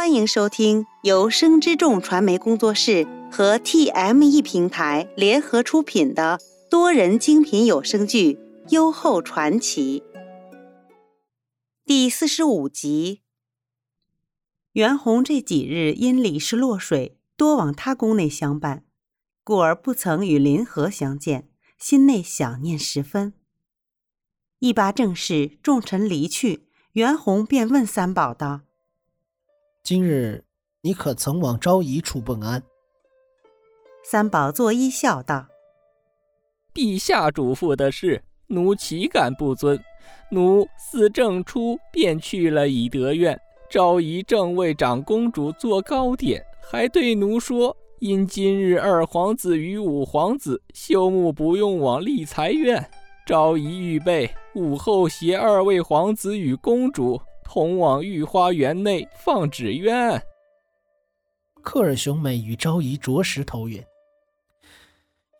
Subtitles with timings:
[0.00, 8.32] 欢迎收听由生之众传媒工作室和 TME 平台联合出品的多人精品有声剧
[8.70, 10.02] 《优厚传奇》
[11.84, 13.20] 第四十五集。
[14.72, 18.84] 袁弘这几日因李氏落水，多往他宫内相伴，
[19.44, 23.34] 故而不曾与林和相见，心内想念十分。
[24.60, 28.62] 一拔正事，众臣离去，袁弘便问三宝道。
[29.82, 30.44] 今日
[30.82, 32.62] 你可曾往昭仪处问安？
[34.04, 35.46] 三宝作揖笑道
[36.72, 39.82] ：“陛下嘱咐的事，奴岂敢不遵？
[40.30, 52.88] 奴自正初便去了以德院，昭仪正为长公主做糕点，还对奴说：因今日二皇子与五皇子休沐不用往立财院，
[53.26, 57.20] 昭仪预备午后携二位皇子与公主。”
[57.52, 60.22] 同往御花园内放纸鸢。
[61.64, 63.84] 克尔兄妹与昭仪着实投缘，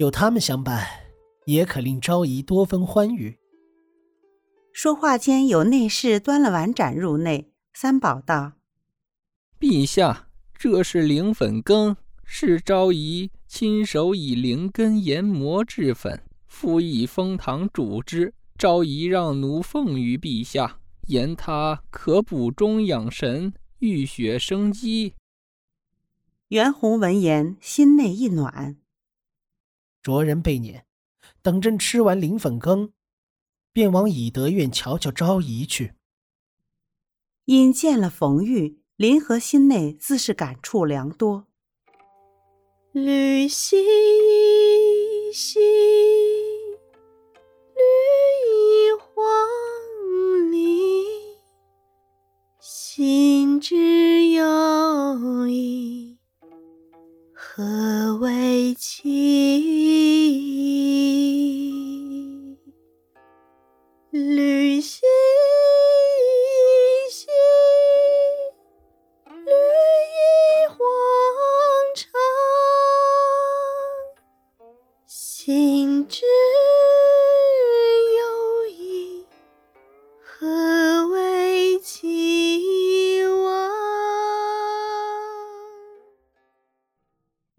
[0.00, 0.84] 有他们相伴，
[1.46, 3.38] 也可令昭仪多分欢愉。
[4.72, 7.52] 说话间，有内侍端了碗盏入内。
[7.72, 8.54] 三宝道
[9.60, 18.34] ：“陛下，这是灵粉羹，是昭仪亲手以灵根研磨制粉，敷以蜂糖煮之。
[18.58, 20.78] 昭仪让奴奉于陛下。”
[21.10, 25.16] 言他可补中养神、浴血生机。
[26.48, 28.76] 袁弘闻言，心内一暖。
[30.00, 30.86] 着人被撵，
[31.42, 32.92] 等朕吃完灵粉羹，
[33.72, 35.94] 便往以德院瞧瞧昭仪去。
[37.46, 41.48] 因见了冯玉，林和心内自是感触良多。
[42.92, 43.76] 旅兮
[53.00, 53.58] 心。
[53.58, 56.18] 之有意，
[57.32, 59.19] 何为期？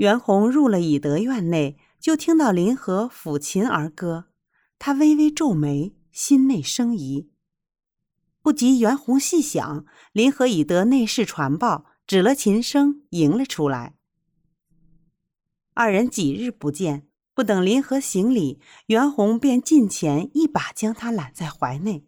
[0.00, 4.28] 袁弘入了以德院内，就听到林和抚琴而歌，
[4.78, 7.28] 他微微皱眉，心内生疑。
[8.40, 13.94] 不及袁弘细想，林和已得内侍传报，指了琴声，迎了出来。
[15.74, 22.06] 二人几日不见，不等林和行礼，袁弘便近前一把将他揽在怀内。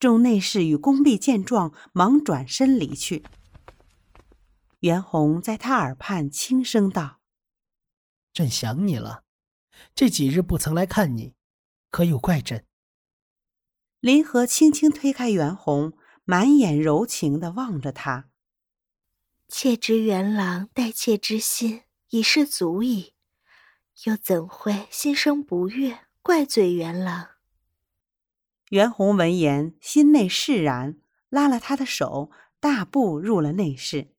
[0.00, 3.22] 众内侍与宫婢见状，忙转身离去。
[4.80, 7.17] 袁弘在他耳畔轻声道。
[8.38, 9.24] 朕想你了，
[9.96, 11.34] 这几日不曾来看你，
[11.90, 12.64] 可有怪朕？
[13.98, 18.30] 林和轻轻推开袁弘，满眼柔情的望着他。
[19.48, 23.14] 妾知元郎待妾之心已是足矣，
[24.04, 27.30] 又怎会心生不悦，怪罪元郎？
[28.68, 34.14] 袁弘闻言，心内释然，拉了他的手，大步入了内室。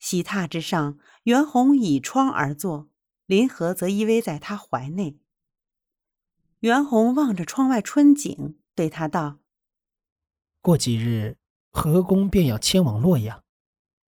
[0.00, 2.88] 席榻之上，袁弘倚窗而坐，
[3.26, 5.20] 林和则依偎在他怀内。
[6.60, 9.38] 袁弘望着窗外春景，对他道
[10.62, 11.36] ：“过几日，
[11.70, 13.44] 何公便要迁往洛阳，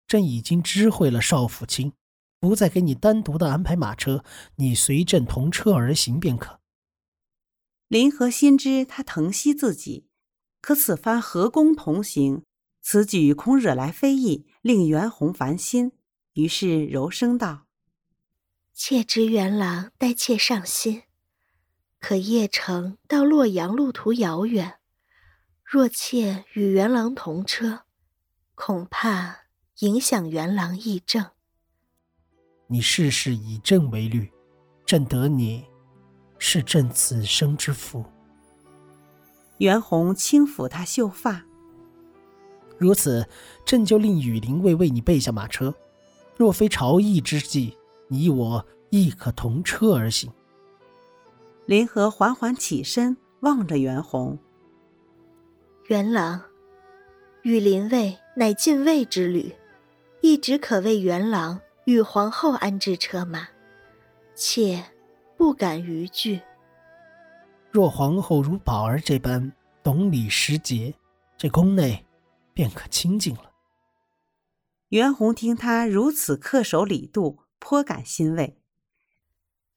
[0.07, 1.93] 朕已经知会了少府卿，
[2.41, 4.25] 不再给你单独的安排马车，
[4.57, 6.61] 你随朕同车而行便可。”
[7.89, 10.09] 林和心知他疼惜自己，
[10.63, 12.43] 可此番何公同行。
[12.85, 15.91] 此举恐惹来非议，令袁弘烦心，
[16.35, 17.67] 于是柔声道
[18.73, 21.03] ：“妾知袁郎待妾上心，
[21.99, 24.79] 可邺城到洛阳路途遥远，
[25.65, 27.81] 若妾与袁郎同车，
[28.55, 29.47] 恐怕
[29.81, 31.33] 影响元郎议政。
[32.69, 34.31] 你事事以朕为虑，
[34.87, 35.65] 朕得你，
[36.39, 38.05] 是朕此生之福。”
[39.59, 41.45] 袁弘轻抚他秀发。
[42.83, 43.25] 如此，
[43.65, 45.73] 朕就令羽林卫为你备下马车。
[46.37, 50.33] 若非朝议之际，你我亦可同车而行。
[51.67, 54.37] 林和缓缓起身，望着袁弘。
[55.87, 56.43] 元郎，
[57.43, 59.55] 羽林卫乃禁卫之旅，
[60.21, 63.47] 一直可为元郎与皇后安置车马，
[64.35, 64.83] 妾
[65.37, 66.41] 不敢逾矩。
[67.71, 69.53] 若皇后如宝儿这般
[69.85, 70.93] 懂礼识节，
[71.39, 72.05] 这宫内。
[72.55, 73.53] 便可清静了。
[74.89, 78.59] 袁弘听他如此恪守礼度，颇感欣慰。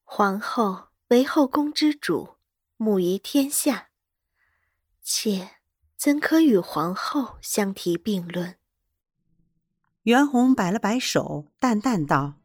[0.03, 2.35] 皇后为后宫之主，
[2.77, 3.87] 母仪天下，
[5.01, 5.51] 妾
[5.95, 8.57] 怎可与皇后相提并论？
[10.03, 12.35] 袁弘摆了摆手，淡淡道：“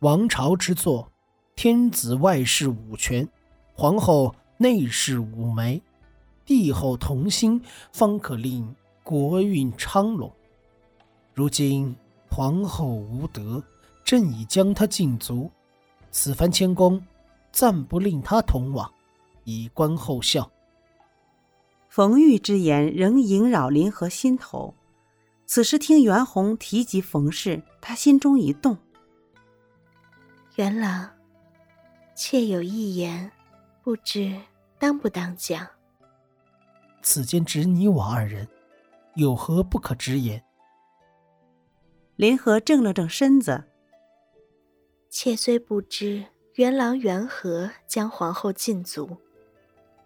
[0.00, 1.12] 王朝之作，
[1.54, 3.28] 天子外事五权，
[3.74, 5.82] 皇后内事五媒，
[6.44, 7.62] 帝后同心，
[7.92, 8.74] 方可令
[9.10, 10.32] 国运昌隆。”
[11.34, 11.96] 如今
[12.30, 13.60] 皇后无德，
[14.04, 15.50] 朕已将她禁足。
[16.12, 17.04] 此番迁宫，
[17.50, 18.88] 暂不令她同往，
[19.42, 20.48] 以观后效。
[21.88, 24.72] 冯玉之言仍萦绕林和心头。
[25.44, 28.78] 此时听袁弘提及冯氏，他心中一动。
[30.54, 31.10] 元朗，
[32.14, 33.32] 妾有一言，
[33.82, 34.40] 不知
[34.78, 35.66] 当不当讲。
[37.02, 38.46] 此间只你我二人，
[39.14, 40.42] 有何不可直言？
[42.16, 43.64] 林和正了正身子。
[45.08, 46.24] 妾虽不知
[46.54, 49.16] 元郎缘何将皇后禁足，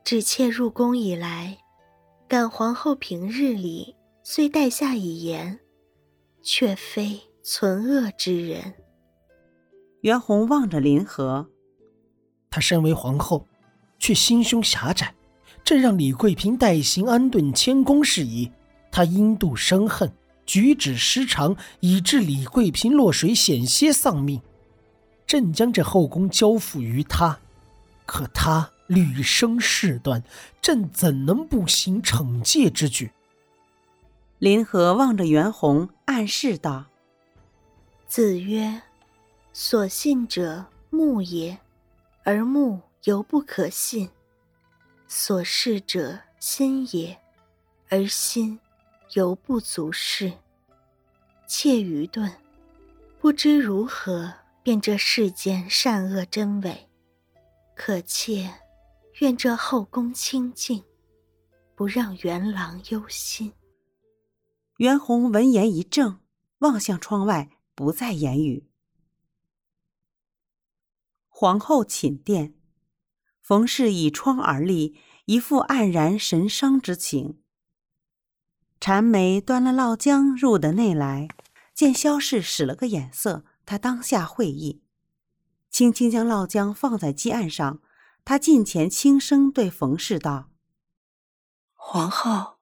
[0.02, 1.58] 只妾入宫以来，
[2.26, 5.60] 感皇后平日里虽待下以言，
[6.42, 8.74] 却非存恶之人。
[10.00, 11.50] 袁弘望着林和，
[12.48, 13.46] 她身为皇后，
[13.98, 15.14] 却心胸狭窄，
[15.62, 18.50] 这让李贵嫔代行安顿谦恭事宜，
[18.94, 20.12] 她因妒生恨。
[20.46, 24.41] 举止失常，以致李贵嫔落水险些丧命。
[25.26, 27.41] 朕将这后宫交付于他，
[28.05, 30.23] 可他屡生事端，
[30.61, 33.11] 朕怎能不行惩戒之举？
[34.38, 36.85] 林和望着袁弘，暗示道
[38.06, 38.82] ：“子曰
[39.55, 41.58] ：‘所信者目也，
[42.23, 44.08] 而目犹不可信；
[45.08, 47.19] 所视者心也，
[47.88, 48.61] 而心……’”
[49.14, 50.32] 犹不足视，
[51.46, 52.32] 妾愚钝，
[53.20, 56.88] 不知如何辨这世间善恶真伪。
[57.76, 58.52] 可妾
[59.20, 60.82] 愿这后宫清静，
[61.76, 63.52] 不让元郎忧心。
[64.78, 66.19] 袁弘闻言一怔，
[66.58, 68.69] 望向窗外，不再言语。
[71.28, 72.55] 皇后寝殿，
[73.40, 77.44] 冯氏倚窗而立，一副黯然神伤之情。
[78.86, 81.28] 禅梅端了烙浆入的内来，
[81.75, 84.82] 见萧氏使了个眼色，他当下会意，
[85.70, 87.81] 轻轻将烙浆放在几案上。
[88.26, 90.50] 他近前轻声对冯氏道
[91.72, 92.56] ：“皇后，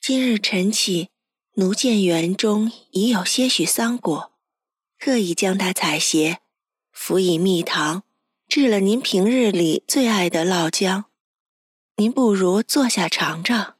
[0.00, 1.10] 今日晨起，
[1.54, 4.32] 奴见园中已有些许桑果，
[4.98, 6.38] 特意将它采撷，
[6.90, 8.02] 辅以蜜糖，
[8.48, 11.04] 制了您平日里最爱的烙浆。
[11.98, 13.71] 您不如坐下尝尝。”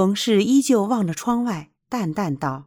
[0.00, 2.64] 冯氏依旧望着窗外，淡淡道：“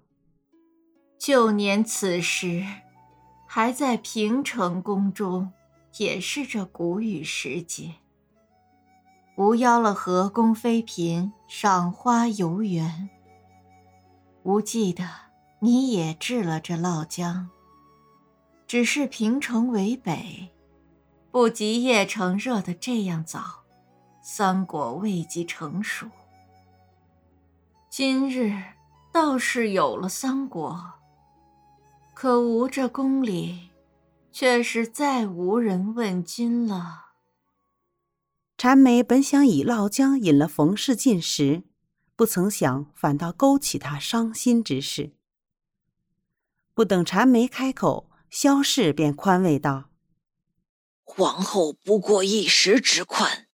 [1.17, 2.63] 旧年此时，
[3.47, 5.51] 还在平城宫中，
[5.97, 7.95] 也是这谷雨时节。
[9.37, 13.09] 吾邀了河宫妃嫔赏花游园。
[14.43, 15.03] 吾记得
[15.59, 17.47] 你也治了这涝浆，
[18.67, 20.51] 只是平城为北，
[21.31, 23.63] 不及邺城热得这样早，
[24.21, 26.07] 桑果未及成熟。”
[27.95, 28.59] 今日
[29.11, 30.93] 倒是有了三国，
[32.15, 33.69] 可吾这宫里
[34.31, 37.11] 却是再无人问津了。
[38.57, 41.65] 禅梅本想以烙姜引了冯氏进食，
[42.15, 45.13] 不曾想反倒勾起他伤心之事。
[46.73, 49.91] 不等禅梅开口，萧氏便宽慰道
[51.05, 53.45] ：“皇后不过一时之困，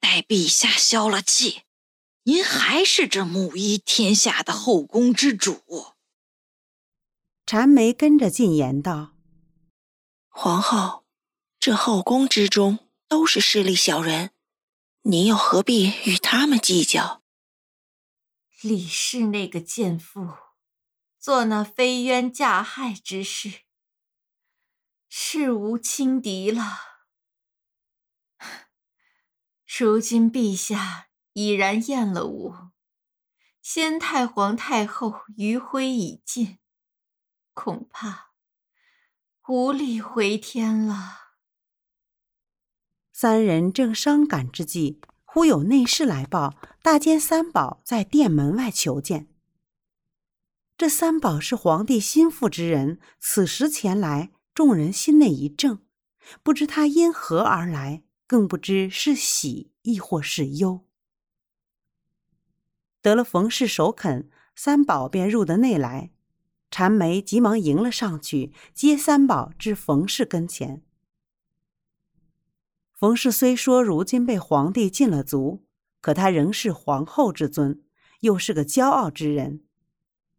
[0.00, 1.63] 待陛下消了气。”
[2.26, 5.94] 您还是这母仪天下的后宫之主。
[7.44, 9.14] 禅梅跟着进言道
[10.28, 11.04] ：“皇后，
[11.60, 14.30] 这后宫之中都是势利小人，
[15.02, 17.22] 您又何必与他们计较？”
[18.62, 20.30] 李氏那个贱妇，
[21.18, 23.60] 做那飞冤嫁害之事，
[25.10, 26.78] 是无轻敌了。
[29.78, 31.10] 如今陛下。
[31.34, 32.72] 已然厌了我，
[33.60, 36.58] 先太皇太后余晖已尽，
[37.52, 38.30] 恐怕
[39.48, 41.34] 无力回天了。
[43.12, 49.28] 三人正伤感之际，忽有内侍来报，大监三宝在殿门外求见。
[50.76, 55.80] 这三宝是皇帝心腹之人，此时前来，众人心内一怔，
[56.44, 60.86] 不知他因何而来，更不知是喜亦或是忧。
[63.04, 66.10] 得了冯氏首肯，三宝便入得内来。
[66.70, 70.82] 禅梅急忙迎了上去，接三宝至冯氏跟前。
[72.94, 75.66] 冯氏虽说如今被皇帝禁了足，
[76.00, 77.82] 可她仍是皇后之尊，
[78.20, 79.60] 又是个骄傲之人。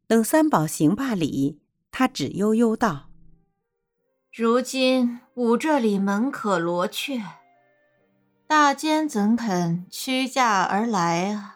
[0.07, 3.11] 等三宝行罢礼，她只悠悠道
[4.33, 7.21] ：“如今吾这里门可罗雀，
[8.47, 11.51] 大监怎肯屈驾而来啊？”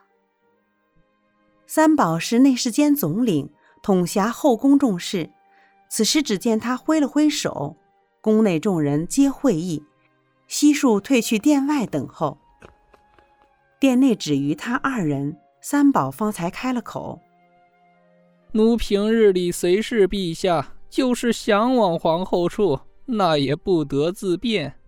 [1.72, 3.48] 三宝是内侍监总领。
[3.84, 5.30] 统辖后宫重事，
[5.88, 7.78] 此时只见他挥了挥手，
[8.22, 9.84] 宫内众人皆会意，
[10.48, 12.40] 悉数退去殿外等候。
[13.80, 17.22] 殿内只余他二人，三宝方才开了口
[18.54, 24.80] ：“奴平日里随侍陛下，就是想往皇后处，那也不得自便。”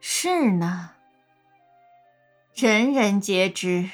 [0.00, 0.90] 是呢，
[2.52, 3.88] 人人皆知，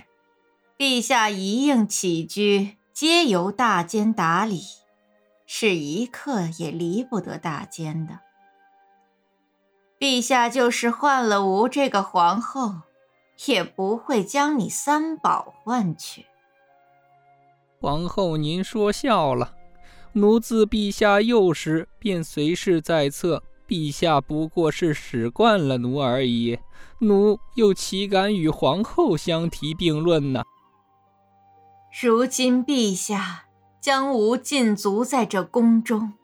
[0.76, 2.76] 陛下一应起居。
[2.92, 4.60] 皆由大监打理，
[5.46, 8.20] 是一刻也离不得大监的。
[9.98, 12.82] 陛下就是换了吾这个皇后，
[13.46, 16.26] 也不会将你三宝换去。
[17.80, 19.56] 皇后，您说笑了。
[20.12, 26.60] 奴自陛下幼时便随侍在侧，陛下不过是使惯了奴而已，
[27.00, 30.44] 奴又岂敢与皇后相提并论呢？
[32.02, 33.44] 如今陛下
[33.80, 36.14] 将吾禁足在这宫中，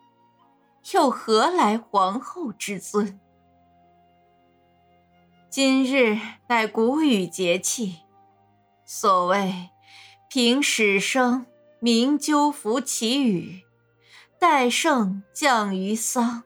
[0.93, 3.21] 又何来皇后之尊？
[5.49, 8.00] 今日乃谷雨节气，
[8.85, 9.71] 所谓
[10.29, 11.47] 平始生，
[11.79, 13.62] 明鸠伏其羽，
[14.41, 16.43] 待圣降于桑。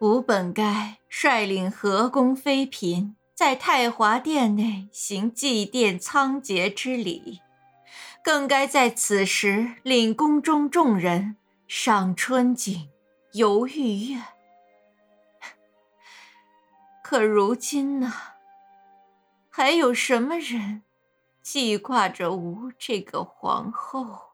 [0.00, 7.40] 吾本该率领河宫妃嫔，在太华殿内行祭奠仓颉之礼。
[8.24, 11.36] 更该在此时领宫中众人
[11.68, 12.88] 赏春景、
[13.34, 14.22] 游玉月。
[17.02, 18.10] 可如今呢？
[19.50, 20.84] 还有什么人
[21.42, 24.30] 记挂着吾这个皇后？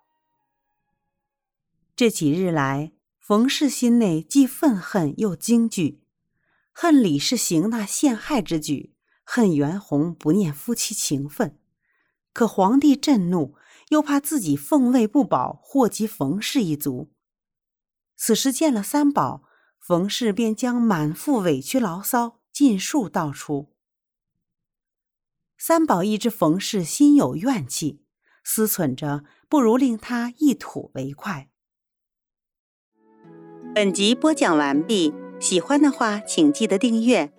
[1.97, 6.01] 这几日来，冯氏心内既愤恨又惊惧，
[6.71, 8.95] 恨李氏行那陷害之举，
[9.25, 11.59] 恨袁弘不念夫妻情分。
[12.33, 13.57] 可皇帝震怒。
[13.91, 17.13] 又怕自己奉位不保，祸及冯氏一族。
[18.17, 19.45] 此时见了三宝，
[19.79, 23.75] 冯氏便将满腹委屈牢骚尽数道出。
[25.59, 28.05] 三宝一知冯氏心有怨气，
[28.45, 31.49] 思忖着不如令他一吐为快。
[33.75, 37.33] 本集播讲完毕，喜欢的话请记得订阅，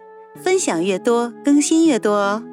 [0.44, 2.51] 分享越多更新越多哦。